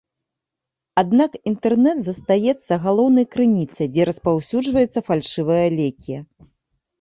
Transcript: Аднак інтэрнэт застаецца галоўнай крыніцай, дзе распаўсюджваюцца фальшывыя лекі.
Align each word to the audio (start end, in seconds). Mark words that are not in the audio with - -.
Аднак 1.01 1.31
інтэрнэт 1.51 1.97
застаецца 2.07 2.73
галоўнай 2.85 3.25
крыніцай, 3.35 3.85
дзе 3.93 4.07
распаўсюджваюцца 4.11 4.99
фальшывыя 5.11 5.67
лекі. 5.79 6.15